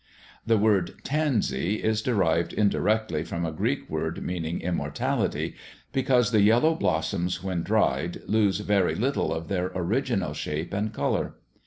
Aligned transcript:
The 0.47 0.57
word 0.57 0.95
"tansy" 1.03 1.75
is 1.75 2.01
derived 2.01 2.53
indirectly 2.53 3.23
from 3.23 3.45
a 3.45 3.51
Greek 3.51 3.87
word 3.87 4.23
meaning 4.23 4.59
"immortality", 4.59 5.53
because 5.93 6.31
the 6.31 6.41
yellow 6.41 6.73
blossoms, 6.73 7.43
when 7.43 7.61
dried, 7.61 8.23
lose 8.25 8.61
very 8.61 8.95
little 8.95 9.31
of 9.31 9.47
their 9.47 9.71
original 9.75 10.33
shape 10.33 10.73
and 10.73 10.91
colour. 10.91 11.35